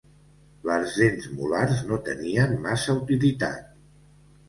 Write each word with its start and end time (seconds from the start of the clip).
Les 0.69 0.95
dents 1.01 1.27
molars 1.35 1.85
no 1.91 2.01
tenien 2.09 2.59
massa 2.67 3.01
utilitat. 3.07 3.73